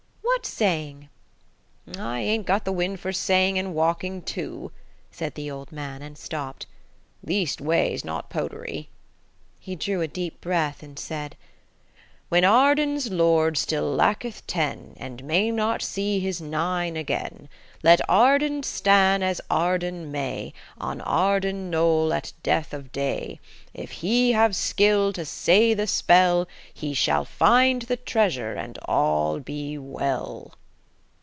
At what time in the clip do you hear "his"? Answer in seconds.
16.21-16.39